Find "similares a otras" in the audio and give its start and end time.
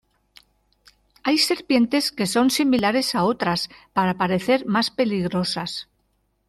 2.49-3.69